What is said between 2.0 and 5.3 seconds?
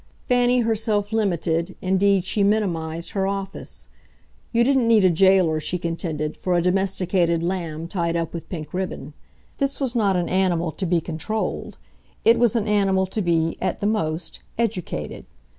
she minimised, her office; you didn't need a